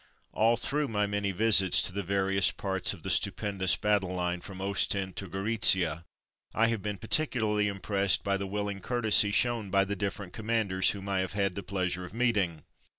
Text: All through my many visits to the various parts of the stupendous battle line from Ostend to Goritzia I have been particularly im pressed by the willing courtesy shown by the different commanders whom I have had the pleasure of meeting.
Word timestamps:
All 0.33 0.57
through 0.57 0.87
my 0.87 1.05
many 1.05 1.31
visits 1.31 1.79
to 1.83 1.91
the 1.93 2.01
various 2.01 2.49
parts 2.49 2.91
of 2.91 3.03
the 3.03 3.11
stupendous 3.11 3.75
battle 3.75 4.11
line 4.15 4.41
from 4.41 4.59
Ostend 4.59 5.15
to 5.17 5.29
Goritzia 5.29 6.05
I 6.55 6.69
have 6.69 6.81
been 6.81 6.97
particularly 6.97 7.67
im 7.69 7.79
pressed 7.81 8.23
by 8.23 8.35
the 8.37 8.47
willing 8.47 8.79
courtesy 8.79 9.29
shown 9.29 9.69
by 9.69 9.85
the 9.85 9.95
different 9.95 10.33
commanders 10.33 10.89
whom 10.89 11.07
I 11.07 11.19
have 11.19 11.33
had 11.33 11.53
the 11.53 11.61
pleasure 11.61 12.03
of 12.03 12.15
meeting. 12.15 12.63